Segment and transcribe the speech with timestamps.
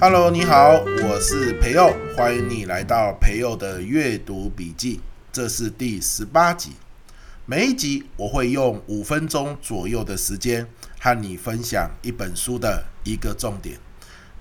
[0.00, 4.98] Hello，你好，我是培佑，欢迎你来到培佑的阅读笔记，
[5.30, 6.72] 这是第十八集。
[7.46, 10.66] 每一集我会用五分钟左右的时间
[10.98, 13.78] 和你分享一本书的一个重点，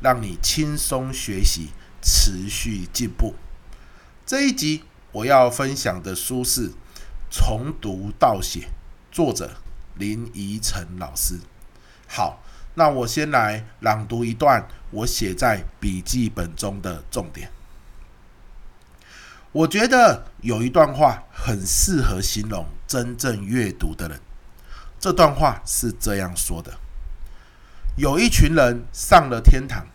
[0.02, 1.68] 让你轻松学习，
[2.02, 3.36] 持续进步。
[4.26, 6.70] 这一集我要分享的书是
[7.30, 8.60] 《从读到写》，
[9.12, 9.52] 作者
[9.96, 11.40] 林怡辰老师。
[12.08, 12.42] 好。
[12.76, 17.52] 那我先来朗读一段我写在笔记本中的重点。
[19.52, 24.22] 我觉得有一段话很适合形容真正阅读的人。
[24.98, 26.78] 这段话是这样说的：
[27.98, 29.88] 有一群人上了天堂，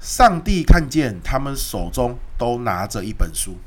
[0.00, 3.58] 上帝看见他们手中都拿着一本书，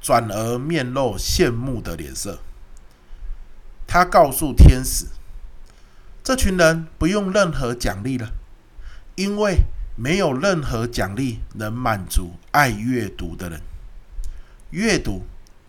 [0.00, 2.40] 转而面露羡慕的脸色。
[3.86, 5.06] 他告诉天使。
[6.22, 8.32] 这群人不用任何奖励了，
[9.16, 9.64] 因为
[9.96, 13.60] 没有任何奖励能满足爱阅读的人。
[14.70, 15.24] 阅读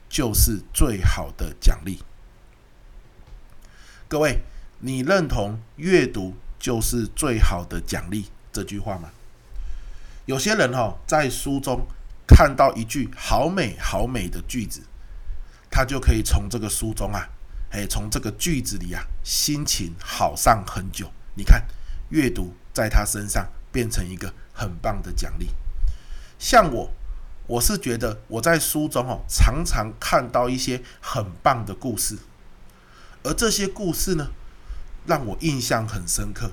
[0.09, 2.04] 就是最好的奖励。
[4.08, 4.42] 各位，
[4.80, 9.09] 你认同“阅读就是最好的奖励”这句话吗？
[10.26, 11.88] 有些人哈，在书中
[12.34, 14.82] 看到一句好美好美的句子，
[15.70, 17.30] 他就可以从这个书中啊。
[17.72, 21.12] 哎，从这个句子里啊，心情好上很久。
[21.36, 21.64] 你看，
[22.09, 25.50] 阅读在他身上变成一个很棒的奖励。
[26.40, 26.92] 像我，
[27.48, 32.18] 我是觉得我在书中哦，常常看到一些很棒的故事，
[33.24, 34.32] 而这些故事呢，
[35.06, 36.52] 让我印象很深刻。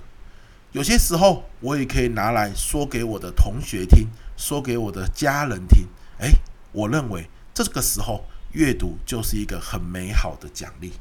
[0.78, 5.88] 有些时候，我也可以拿来说给我的同学听，说给我的家人听。
[6.20, 6.30] 哎，
[6.70, 10.92] 我认为这个时候阅读就是一个很美好的奖励。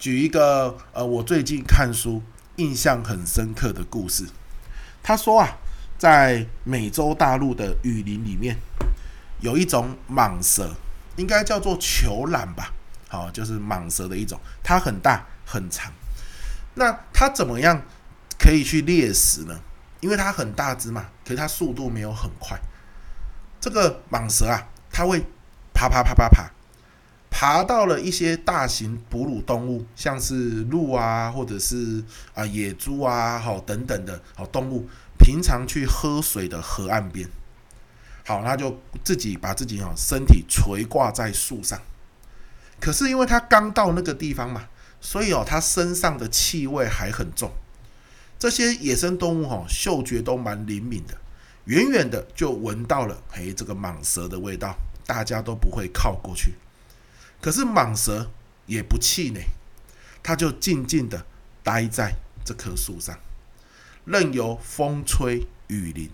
[0.00, 2.24] 举一个呃，我最近看书
[2.56, 4.26] 印象很深刻的故事。
[5.00, 5.58] 他说啊，
[5.96, 8.56] 在美洲大陆的雨林里面，
[9.38, 10.74] 有一种蟒蛇，
[11.14, 12.72] 应该叫做球蟒吧？
[13.08, 14.40] 好，就是蟒蛇的一种。
[14.60, 15.92] 它很大很长。
[16.74, 17.80] 那它怎么样
[18.42, 19.60] 可以去猎食呢？
[20.00, 22.58] 因为它很大只嘛，可是它速度没有很快。
[23.60, 25.24] 这个蟒蛇啊，它会
[25.72, 26.50] 爬爬爬爬爬。
[27.30, 32.04] 爬到了一些大型哺乳动物，像是鹿啊，或者是
[32.34, 34.86] 啊野猪啊，好等等的好动物，
[35.18, 37.26] 平常去喝水的河岸边，
[38.26, 41.80] 好，那就自己把自己哈身体垂挂在树上。
[42.78, 44.68] 可是因为他刚到那个地方嘛，
[45.00, 47.50] 所以哦，他身上的气味还很重。
[48.42, 51.16] 这些野生动物哈嗅觉都蛮灵敏的，
[51.66, 54.74] 远远的就闻到了嘿这个蟒蛇的味道，
[55.06, 56.54] 大家都不会靠过去。
[57.40, 58.28] 可是蟒蛇
[58.66, 59.44] 也不气馁，
[60.24, 61.24] 它就静静的
[61.62, 63.16] 待在这棵树上，
[64.04, 66.10] 任由风吹雨淋，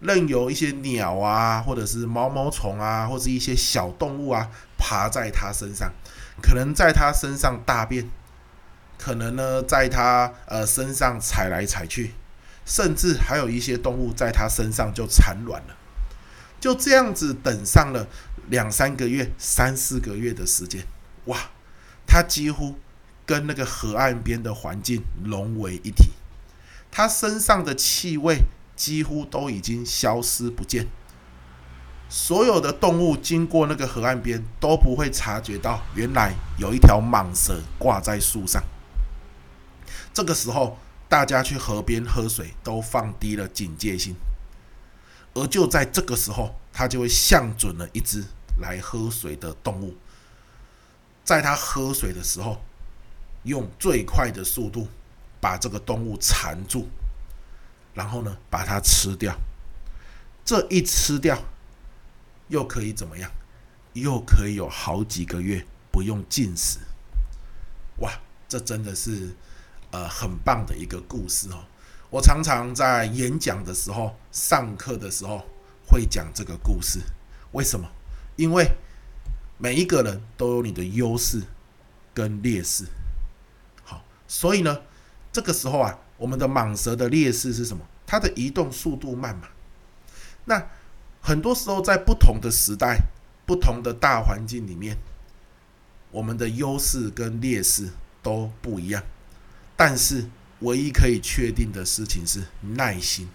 [0.00, 5.92] 任由一些鸟啊，或者是毛毛虫啊，或是一些小动物啊，爬在它身上，
[6.40, 8.08] 可能在它身上大便，
[8.98, 12.12] 可能呢在它呃身上踩来踩去，
[12.66, 15.76] 甚至还有一些动物在它身上就产卵了，
[16.60, 18.06] 就这样子等上了。
[18.50, 20.82] 两三个月、三四个月的时间，
[21.26, 21.36] 哇，
[22.06, 22.78] 它几乎
[23.26, 26.12] 跟那个河岸边的环境融为一体，
[26.90, 28.38] 它身上的气味
[28.74, 30.86] 几乎都已经消失不见，
[32.08, 38.62] 所有的动物经过那个河岸边都不会察觉到，原来有一条蟒蛇挂在树上。
[40.18, 40.76] 这个时候，
[41.08, 44.16] 大家去河边喝水都放低了警戒心，
[45.32, 48.24] 而就在这个时候，它就会向准了一只。
[48.60, 49.94] 来喝水的动物，
[51.22, 52.60] 在它喝水的时候，
[53.44, 54.88] 用最快的速度
[55.40, 56.88] 把这个动物缠住，
[57.94, 59.38] 然后呢，把它吃掉。
[60.44, 61.40] 这一吃掉，
[62.48, 63.30] 又可以怎么样？
[63.92, 66.80] 又可以有好几个月不用进食。
[67.98, 68.10] 哇，
[68.48, 69.36] 这真的是
[69.90, 71.64] 呃很棒的一个故事哦！
[72.10, 75.44] 我常常在演讲的时候、上课的时候
[75.86, 77.00] 会讲这个故事。
[77.52, 77.88] 为什么？
[78.36, 78.70] 因为
[79.56, 81.42] 每一个人都有你的优势
[82.14, 82.84] 跟劣势，
[83.84, 84.82] 好，所以呢，
[85.32, 87.84] 这个时候啊，我们的蟒蛇的劣势是什么？
[88.06, 89.48] 它的移动速度慢嘛。
[90.44, 90.66] 那
[91.20, 93.00] 很多时候在不同的时代、
[93.44, 94.96] 不同的大环境里面，
[96.10, 97.90] 我们的优势跟劣势
[98.22, 99.02] 都不一样。
[99.78, 100.26] 但是
[100.58, 102.42] 唯一可以确定的事情是
[102.74, 103.28] 耐心，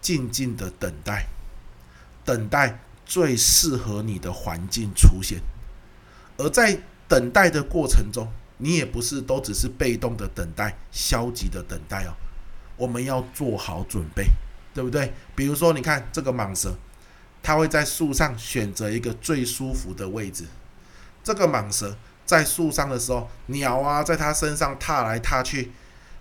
[0.00, 1.26] 静静的等待，
[2.24, 2.80] 等待。
[3.06, 5.38] 最适合你的环境出现。
[6.38, 8.26] 而在等待的过程中，
[8.56, 12.16] 你也不是都只是被动的等待、消极的等待哦。
[12.78, 14.28] 我们要做好准备，
[14.72, 15.12] 对不对？
[15.36, 16.74] 比如说，你看这个蟒蛇，
[17.42, 20.46] 它会在树上选择一个最舒服的位置。
[21.22, 21.94] 这个蟒蛇
[22.24, 25.70] 在树上的时候，鸟啊在它身上踏来踏去，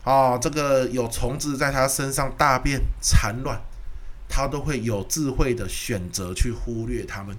[0.03, 3.61] 哦，这个有虫子在它身上大便产卵，
[4.27, 7.37] 它都会有智慧的选择去忽略它们。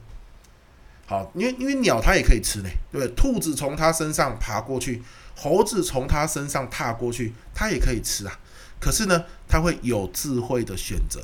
[1.07, 3.15] 好，因为因为鸟它也可以吃呢，对不对？
[3.15, 5.03] 兔子从它身上爬过去，
[5.37, 8.39] 猴子从它身上踏过去，它也可以吃啊。
[8.81, 11.23] 可是呢，它会有智慧的选择，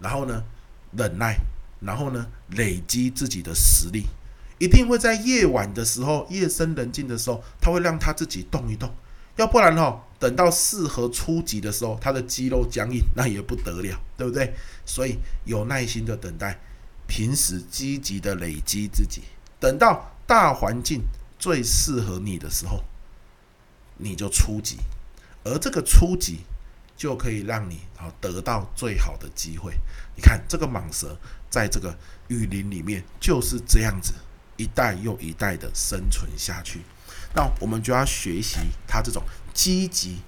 [0.00, 0.42] 然后呢，
[0.96, 1.36] 忍耐，
[1.80, 4.06] 然后呢，累积自己的实力，
[4.62, 8.88] 一定会在夜晚的时候，夜深人静的时候，它会让它自己动一动。
[9.34, 14.54] 要不然哦，等到适合初级的时候，它的肌肉僵硬，那也不得了，对不对？
[14.86, 16.60] 所以有耐心的等待。
[17.08, 19.22] 平时积极的累积自己，
[19.58, 21.02] 等到大环境
[21.40, 22.84] 最适合你的时候，
[23.96, 24.76] 你就初级，
[25.42, 26.42] 而这个初级
[26.96, 29.72] 就可以让你啊得到最好的机会。
[30.14, 31.18] 你看这个蟒蛇
[31.50, 31.98] 在这个
[32.28, 34.14] 雨林里面就是这样子，
[34.56, 36.82] 一代又一代的生存下去。
[37.34, 39.22] 那我们就要学习他这种
[39.54, 40.18] 积极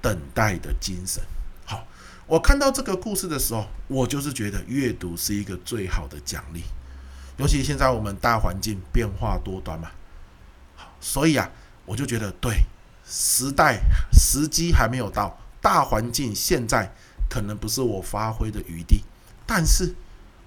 [0.00, 1.22] 等待的精神。
[1.64, 1.86] 好
[2.26, 6.62] 我看到这个故事的时候，我就是觉得阅读是一个最好的奖励，
[7.38, 9.90] 尤其现在我们大环境变化多端嘛，
[10.76, 11.50] 好所以啊，
[11.86, 12.64] 我就觉得对，
[13.06, 13.80] 时代
[14.12, 16.92] 时机还没有到，大环境现在
[17.30, 19.02] 可能不是我发挥的余地，
[19.46, 19.94] 但是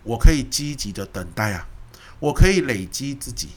[0.03, 1.67] 我可以积极的等待啊，
[2.19, 3.49] 我可以累积自己，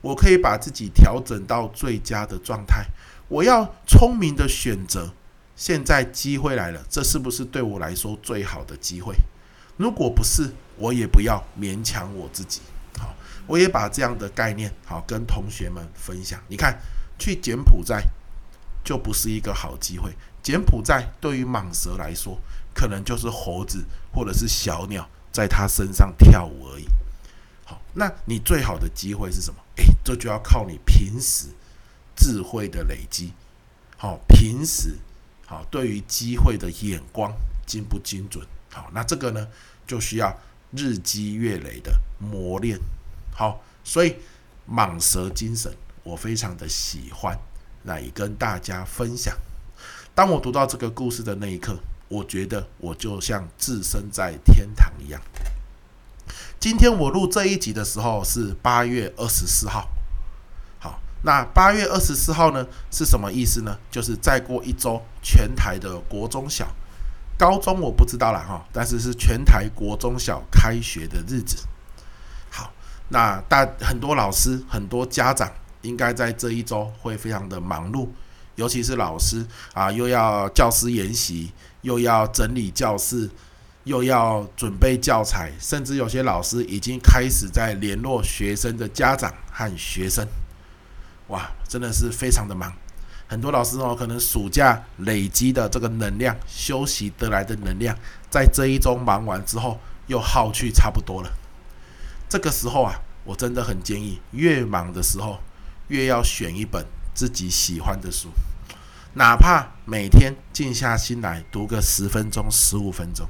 [0.00, 2.86] 我可以把自己调整到最佳的状态，
[3.28, 5.12] 我要聪明的选择。
[5.56, 9.14] 现在机会来了，这是不是对我来说最好的机会？
[9.76, 12.60] 如果不是，我也不要勉强我自己。
[12.98, 13.14] 好，
[13.46, 16.40] 我也把这样的概念好跟同学们分享。
[16.48, 16.76] 你看，
[17.18, 18.04] 去柬埔寨
[18.82, 20.12] 就不是一个好机会。
[20.42, 22.38] 柬埔寨对于蟒蛇来说，
[22.74, 26.86] 可能就是猴子或者是小鸟在它身上跳舞而已。
[27.94, 29.60] 那你最好的机会是什么？
[29.76, 31.48] 诶，这就要靠你平时
[32.16, 33.32] 智慧的累积。
[33.96, 34.96] 好，平时。
[35.46, 37.30] 好，对于机会的眼光
[37.66, 38.44] 精不精准？
[38.70, 39.46] 好，那这个呢，
[39.86, 40.34] 就需要
[40.72, 42.80] 日积月累的磨练。
[43.30, 44.16] 好，所以
[44.68, 45.70] 蟒蛇精神
[46.02, 47.38] 我非常的喜欢，
[47.84, 49.36] 来跟大家分享。
[50.14, 55.20] 当我读到这个故事的那一刻，我觉得我就像置身在天堂一样。
[56.64, 59.86] 今天我录这一集的时候是八月二十四号。
[60.78, 63.78] 好那八月二十四号呢，是什么意思呢？
[63.90, 66.66] 就是再过一周，全台的国中小、
[67.36, 71.66] 高中我不知道了哈，但是是全台国中小开学的日子。
[72.48, 72.72] 好，
[73.10, 75.52] 那大很多老师、很多家长
[75.82, 78.08] 应该在这一周会非常的忙碌，
[78.54, 81.52] 尤其是老师啊，又要教师研习，
[81.82, 83.28] 又要整理教室，
[83.84, 90.26] 又要准备教材，甚至有些老师已经开始在联络学生的家长和学生。
[91.28, 92.72] 哇，真的是非常的忙，
[93.28, 97.96] 很多老师哦，可能暑假累积的这个能量，休息得来的能量，
[98.30, 101.30] 在这一周忙完之后，又耗去差不多了。
[102.28, 105.40] 这个时候啊，我真的很建议，越忙的时候，
[105.88, 108.30] 越要选一本自己喜欢的书，
[109.14, 113.26] 哪怕每天静下心来读个十分钟、十五分钟，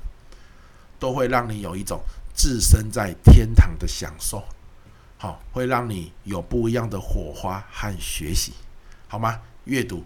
[1.05, 2.01] 都会让你有一种
[2.35, 4.43] 置身在天堂的享受。
[5.19, 8.55] 好，会让你有不一样的火花和学习，
[9.07, 9.39] 好吗？
[9.65, 10.03] 阅读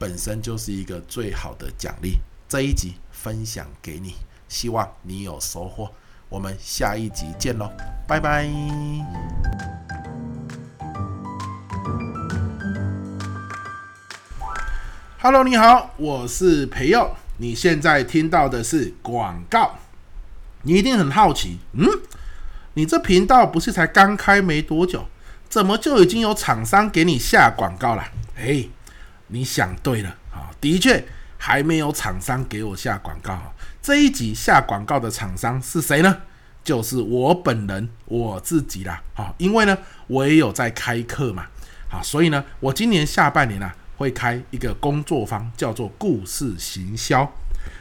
[0.00, 2.18] 本身就是一个最好的奖励。
[2.48, 4.16] 这一集分享给你，
[4.48, 5.88] 希望你有收获。
[6.28, 7.70] 我们下一集见喽，
[8.08, 8.50] 拜拜。
[15.20, 17.14] Hello，你好，我是培佑。
[17.36, 19.76] 你现在听到的是广告，
[20.62, 21.86] 你一定很好奇，嗯？
[22.74, 25.06] 你这频道不是才刚开没多久，
[25.48, 28.04] 怎么就已经有厂商给你下广告了？
[28.36, 28.64] 哎，
[29.26, 31.04] 你想对了啊，的确
[31.36, 33.52] 还没有厂商给我下广告。
[33.82, 36.16] 这一集下广告的厂商是谁呢？
[36.62, 39.02] 就是我本人我自己啦。
[39.14, 39.76] 好，因为呢，
[40.06, 41.46] 我也有在开课嘛。
[41.88, 47.32] 好，所以呢，我今年下半年啊，会开一个工作坊，叫做故事行销。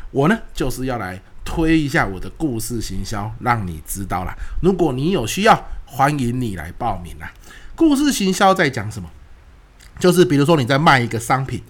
[0.09, 1.21] 我呢，就是要来。
[1.49, 4.37] 推一下我的故事行销，让你知道啦。
[4.61, 7.33] 如果你有需要，欢迎你来报名啦。
[7.75, 9.09] 故事行销在讲什么？
[9.97, 11.63] 就是比如说你在卖一个商品，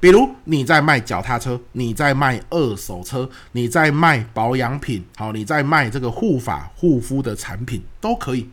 [0.00, 8.48] 比如你在卖脚踏车，你在卖二手车，你在卖保养品，好，你在卖这个护发护肤的产品都可以。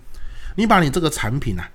[0.55, 1.69] 你把你这个产品啊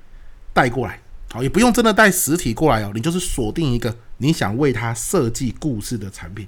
[0.52, 1.00] 带过来，
[1.32, 6.46] 好，也不用真的带实体过来哦，你就是锁定一个你想为它设计故事的产品，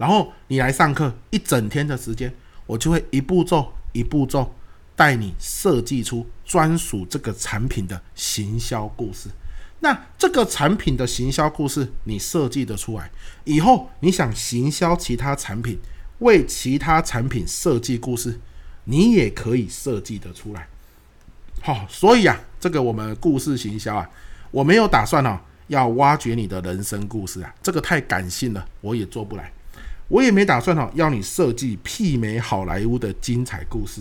[0.00, 2.32] 然后你来上课一整天的时间，
[2.64, 4.54] 我就会一步骤一步骤
[4.96, 9.28] 带你设计出专属这个产品的行销故事。
[9.80, 13.10] 那这个产品的行销故事，你设计得出来
[13.44, 15.78] 以后，你想行销其他产品，
[16.20, 18.40] 为其他产品设计故事，
[18.84, 20.66] 你也可以设计得出来。
[21.60, 24.08] 好，所以啊，这个我们故事行销啊，
[24.50, 29.52] 我没有打算哦，要挖掘你的人生故事啊，这个太感性了，我也做不来。
[30.10, 34.00] 我也没打算哦，要你设计媲美好莱坞的精彩故事，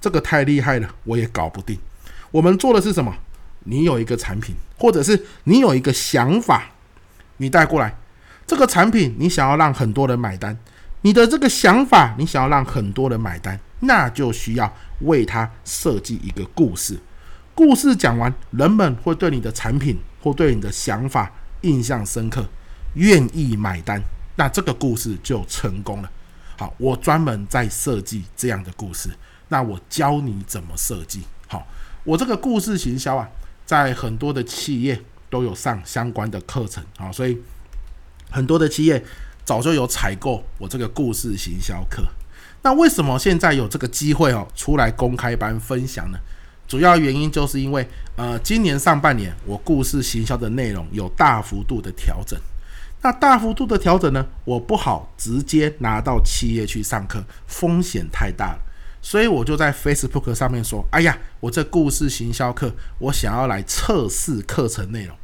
[0.00, 1.76] 这个太厉害了，我也搞不定。
[2.30, 3.12] 我们做的是什么？
[3.64, 6.70] 你有一个产品，或者是你有一个想法，
[7.38, 7.96] 你带过来
[8.46, 10.56] 这个产品，你想要让很多人买单，
[11.02, 16.96] 你的这个想法，你想要让很多人买单，那就需要为他设计一个故事。
[17.56, 22.48] 故事讲完，人们会对你的产品或对你的想法印象深刻，
[22.94, 24.00] 愿意买单，
[24.38, 26.08] 那这个故事就成功了。
[26.56, 29.10] 好，我专门在设计这样的故事，
[29.48, 31.22] 那我教你怎么设计。
[31.48, 31.66] 好，
[32.04, 33.28] 我这个故事行销啊。
[33.66, 37.36] 在很多的企业都有上相关的课程啊，所以
[38.30, 39.04] 很多的企业
[39.44, 42.02] 早就有采购我这个故事行销课。
[42.62, 46.18] 那为什么现在有这个机会哦，出来公开班分享呢？
[46.66, 52.40] 主要原因就是因为呃，今年上半年我故事行销的内容有大幅度的调整。
[53.00, 58.58] 那大幅度的调整呢，我不好直接拿到企业去上课，风险太大了。
[59.00, 65.16] 所以我就在 Facebook 上面说：“哎呀，我这故事行销课，我想要来测试课程内容，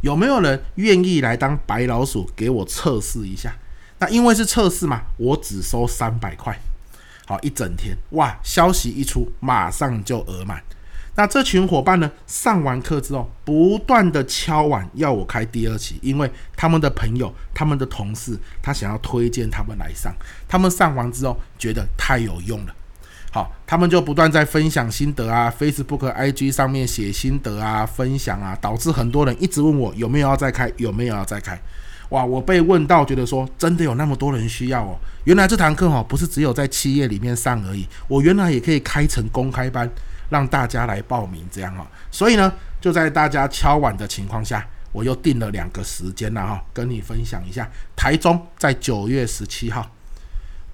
[0.00, 3.54] 有没有人愿意来当白老鼠给我测试一下？
[3.98, 6.58] 那因为是测试嘛，我只收三百块。
[7.26, 8.40] 好，一整天，哇！
[8.42, 10.62] 消息一出，马上就额满。
[11.18, 20.14] 那这群伙伴呢，上完课之后，不断的敲碗要我开第二期，因为他们的朋友、他们的同事，他想要推荐他们来上。
[20.46, 22.74] 他们上完之后，觉得太有用了。”
[23.34, 31.60] 好，他们就不断在分享心得啊，Facebook、IG 上面写心得啊，分享啊，导致很多人一直问我有没有要再开，有没有要再开。
[32.10, 34.96] 哇，我被问到，觉得说真的有那么多人需要哦。
[35.24, 39.90] 原来这堂课哈，不是只有在企业里面上而已，我原来也可以开成公开班，
[40.30, 41.86] 让大家来报名这样哈。
[42.10, 47.68] 所以呢，就在大家敲碗的情况下，我又定了两个时间了哈，跟你分享一下。
[47.96, 49.90] 台中在九月十七号。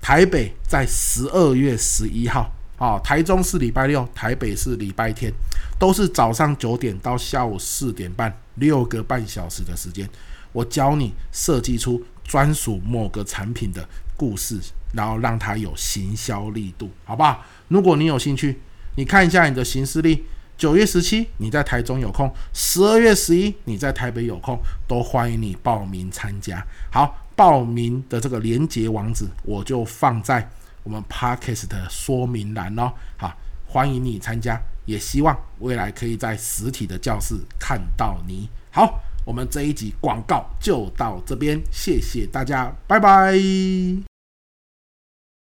[0.01, 5.33] 台北在十二月十一号，啊，台中是礼拜六，台北是礼拜天，
[5.79, 10.07] 都是早上九点到下午四点半，六个半小时的时间，
[10.53, 14.61] 我教你设计出专属某个产品的故事，
[14.93, 17.43] 然后让它有行销力度，好不好？
[17.69, 18.61] 如果你有兴趣，
[18.97, 20.25] 你看一下你的行事历，
[20.57, 26.65] 九月十七你在台中有空，十二月十一你在台北有空，都欢迎你报名参加。
[26.91, 27.21] 好。
[27.37, 30.49] 报名的这个连结网址，我就放在
[30.85, 32.93] 我们 Podcast 的说明栏哦。
[33.17, 33.37] 好，
[33.67, 38.49] 欢迎你参加，也希望未来可以在实体的教室看到你。
[38.71, 44.14] 好，我们这一集广告就到这边，谢谢大家，拜拜。